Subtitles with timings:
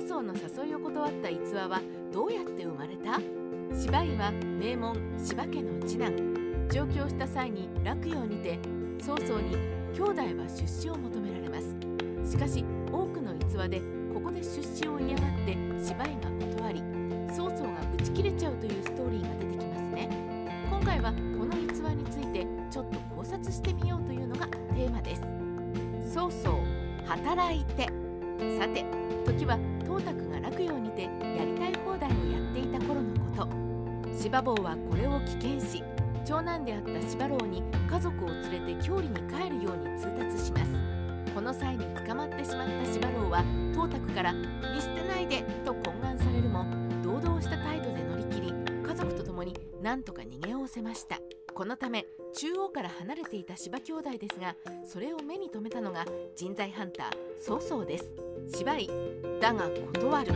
[0.00, 1.78] 曹操の誘いを断った逸話は
[2.10, 3.20] どうやって生まれた？
[3.78, 6.16] 芝居は名門柴家の次男。
[6.70, 8.58] 上京した際に洛陽にて
[8.98, 9.56] 曹操に
[9.92, 11.76] 兄弟は出資を求められます。
[12.24, 13.82] しかし多くの逸話で
[14.14, 16.82] ここで出資を嫌がって芝居が断り
[17.28, 20.08] 曹操がブチ切れちゃうというストーリーが出てきますね。
[20.70, 26.14] 今回はこの逸話についてちょっと考察してみようというのがテーマです。
[26.14, 26.58] 曹操
[27.04, 27.90] 働いて。
[28.58, 28.84] さて
[29.26, 33.48] 時は董卓が洛陽にてやりたい放題をやっていた頃のこと
[34.16, 35.82] 芝坊はこれを危険し
[36.24, 41.00] 長男であった芝郎に家族を連れて郷里に帰るように通達します
[41.34, 44.32] この際に捕まってしまった芝郎は董卓から
[44.74, 46.64] 「見捨てないで!」と懇願されるも
[47.02, 48.54] 堂々した態度で乗り切り
[48.86, 51.20] 家族と共に何とか逃げおおせました
[51.60, 57.08] このため中央から離れていた芝兄弟ですがそれを目に留めたのが人材ハンター
[57.38, 58.14] 曹操です。
[58.48, 58.88] 芝居
[59.42, 60.32] だが断る。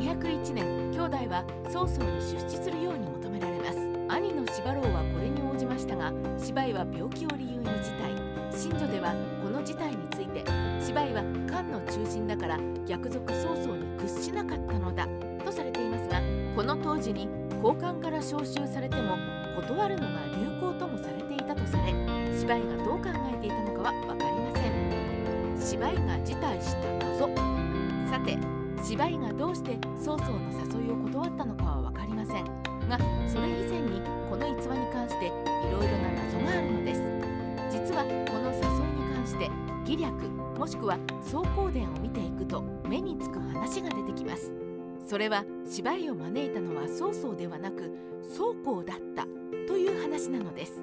[0.00, 3.78] 201年兄弟は曹操に出資するように求められます。
[4.08, 8.50] 兄の芝郎はこれに応じましたが芝居は病気を理由に辞退。
[8.50, 10.42] 新女ではこの事態について
[10.84, 15.06] 芝居は漢の中心だから逆賊曹操に屈しなかったのだ
[15.44, 16.20] とされていますが
[16.56, 17.28] この当時に
[17.62, 21.92] 交換から召集されても断るのが流行ともされていたとされ
[22.38, 24.70] 芝居がどう考えていたのかは分かりません。
[25.60, 27.28] 芝居が辞退した謎。
[28.10, 28.38] さて
[28.82, 30.40] 芝居がどうして曹操の
[30.80, 32.44] 誘いを断ったのかは分かりません
[32.88, 35.30] がそれ以前にこの逸話に関してい
[35.70, 37.02] ろいろな謎があるのです。
[37.70, 39.50] 実はこの誘いに関して
[39.82, 40.28] 義略
[40.58, 44.52] もしくは走行伝を見ていくと目につく話が出てきます。
[45.06, 47.90] それは芝居を招いたのは曹操ではなく
[48.36, 49.26] 曹公だった。
[50.00, 50.82] 話なのです。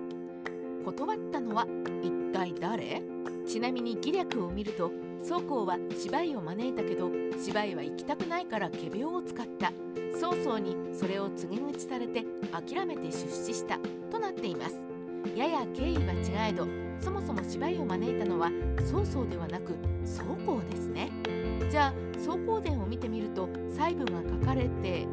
[0.86, 1.66] 断ったのは
[2.02, 3.02] 一体誰？
[3.46, 4.92] ちなみに義略を見ると
[5.24, 7.10] 曹公は芝居を招いたけど
[7.42, 9.74] 芝居は行きたくないから仮病を使った。
[10.20, 13.78] 曹操にそれを告げ口されて諦めて出資した。
[14.10, 14.76] となっています。
[15.36, 16.68] やや経緯は違えど
[17.00, 18.50] そもそも芝居を招いたのは
[18.90, 21.10] 曹操ではなく曹公ですね。
[21.70, 25.06] じゃあ走行伝を見てみると細部が書かれて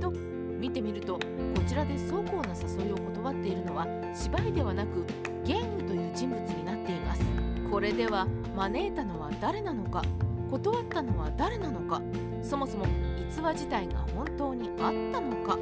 [0.00, 1.18] と見てみると
[1.68, 5.04] ちらで曹公の誘いを断っているのは芝居ではなく
[5.44, 7.22] 玄武という人物になっています。
[7.70, 10.02] これでは招いたのは誰なのか？
[10.50, 12.00] 断ったのは誰なのか？
[12.42, 12.86] そもそも
[13.30, 15.58] 逸話自体が本当にあったのか？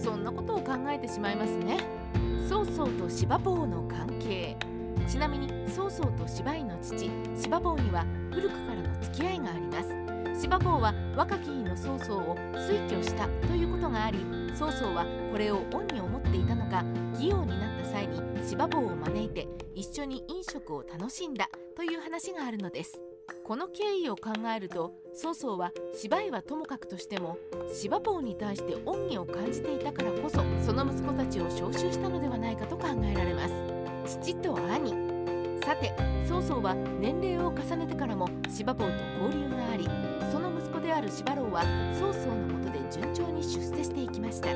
[0.00, 1.78] そんなことを考えてしまいますね。
[2.48, 4.56] 曹操と芝坊の関係。
[5.08, 10.40] ちなみに曹操と芝居の父芝坊には古くからの付き合いがあります。
[10.40, 14.18] 芝坊は若き日の曹操を推挙したということがあり
[14.54, 16.84] 曹操はこれを恩に思っていたのか
[17.14, 23.00] 義王になった際に芝坊を招いて一緒に飲食を楽しんだという話があるのです。
[23.42, 27.38] この経緯を考えると曹操は芝居はともかくとしても
[27.72, 33.48] 芝坊に対して恩義を感じていたからこそその息子たちを召集したのではないかと考えられま
[34.06, 34.18] す。
[34.20, 35.14] 父と兄。
[35.64, 35.94] さて
[36.28, 38.90] 曹操は年齢を重ねてからも芝坊と
[39.22, 39.84] 交流があり
[40.30, 41.62] その息子である芝郎は
[41.98, 42.63] 曹操のもと
[42.94, 44.48] 順調に出世していきました。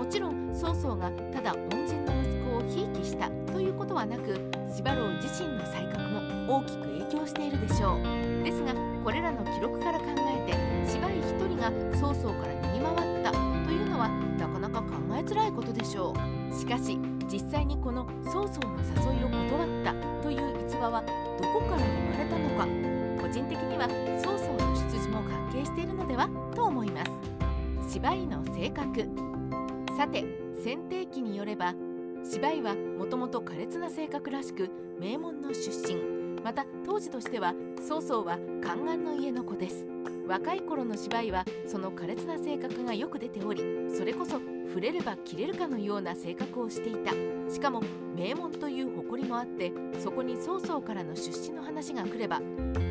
[0.00, 4.40] もちろん曹操がただ恩人の息子をひいきしたということはなく
[4.74, 8.44] 芝郎自身の才覚も大きく影響しているでしょう。
[8.44, 8.72] ですが
[9.04, 10.06] これらの記録から考
[10.48, 14.08] えて芝居一人が曹操から逃げ回ったというのは
[14.38, 16.14] なかなか考えづらいことでしょ
[16.50, 16.54] う。
[16.58, 16.98] しかし
[17.30, 18.78] 実際にこの曹操の
[19.12, 22.66] 誘いを断ったという逸話はどこから生まれたのか
[23.20, 23.86] 個人的には
[24.22, 27.35] 曹操の出自も関係しているのではと思います。
[27.96, 29.08] 芝居の性格。
[29.96, 30.22] さて
[30.62, 31.74] 選定記によれば
[32.30, 34.68] 芝居はもともと苛烈な性格らしく
[35.00, 35.94] 名門の出身。
[36.44, 37.54] また当時としては
[37.88, 39.86] 曹操は宦官の家の子です。
[40.28, 43.62] 若い頃の芝居はその苛烈な性格がよく出ており
[43.96, 47.12] それこそ触れれば切れるかのような性格をしていた。
[47.50, 47.80] しかも
[48.14, 49.72] 名門という誇りもあって
[50.04, 52.42] そこに曹操からの出資の話が来れば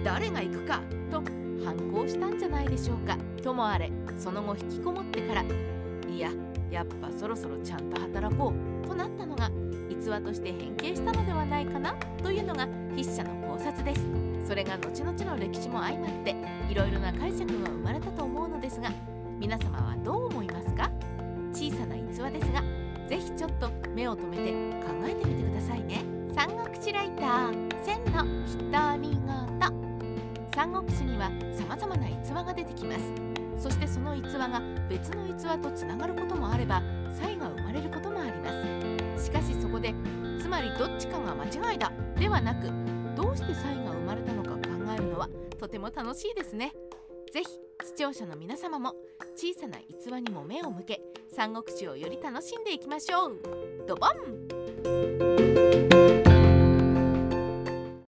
[0.03, 0.81] 誰が行くか
[1.11, 1.21] と
[1.63, 3.15] 反抗したんじゃないでしょうか。
[3.45, 6.31] ともあれその後引きこもってからいや
[6.71, 8.51] やっぱそろそろちゃんと働こ
[8.83, 9.51] うとなったのが
[9.87, 11.93] 逸話として変形したのではないかな
[12.23, 14.01] というのが筆者の考察です。
[14.47, 16.35] それが後々の歴史も相まって
[16.71, 18.91] いろいろな解釈が生まれたと思うのですが
[19.39, 20.89] 皆様はどう思いますか？
[21.53, 22.63] 小さな逸話ですが
[23.07, 24.51] ぜひちょっと目を留めて
[24.85, 26.03] 考えてみてくださいね。
[26.33, 29.25] 三国志ライター千の独り言
[30.55, 33.34] 三国志には様々な逸話が出てきます。
[33.57, 38.51] そしてその逸話が別の逸話とつながることもあれば差異が生まれることもありま
[39.17, 39.25] す。
[39.25, 39.93] しかしそこで
[40.39, 41.91] つまりどっちかが間違いだ。
[42.15, 42.69] ではなく
[43.15, 44.59] どうして差異が生まれたのか考
[44.93, 46.73] えるのはとても楽しいですね。
[47.33, 47.49] ぜひ
[47.85, 48.93] 視聴者の皆様も
[49.35, 51.01] 小さな逸話にも目を向け
[51.35, 53.39] 三国志をより楽しんでいきましょう。
[53.87, 56.04] ドボン！